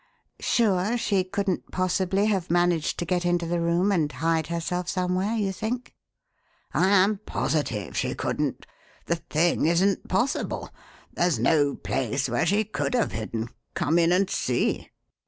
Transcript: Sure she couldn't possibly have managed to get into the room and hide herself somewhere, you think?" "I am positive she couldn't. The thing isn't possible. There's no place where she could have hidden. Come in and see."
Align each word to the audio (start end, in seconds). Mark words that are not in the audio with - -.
Sure 0.39 0.97
she 0.97 1.23
couldn't 1.23 1.69
possibly 1.71 2.25
have 2.25 2.49
managed 2.49 2.97
to 2.97 3.05
get 3.05 3.23
into 3.23 3.45
the 3.45 3.61
room 3.61 3.91
and 3.91 4.11
hide 4.11 4.47
herself 4.47 4.89
somewhere, 4.89 5.35
you 5.35 5.51
think?" 5.53 5.93
"I 6.73 6.89
am 6.89 7.17
positive 7.19 7.95
she 7.95 8.15
couldn't. 8.15 8.65
The 9.05 9.17
thing 9.17 9.67
isn't 9.67 10.07
possible. 10.07 10.71
There's 11.13 11.37
no 11.37 11.75
place 11.75 12.27
where 12.27 12.47
she 12.47 12.63
could 12.63 12.95
have 12.95 13.11
hidden. 13.11 13.49
Come 13.75 13.99
in 13.99 14.11
and 14.11 14.27
see." 14.27 14.89